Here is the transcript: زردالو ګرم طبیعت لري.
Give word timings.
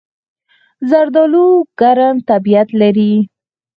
زردالو 0.89 1.45
ګرم 1.79 2.15
طبیعت 2.29 2.69
لري. 2.81 3.13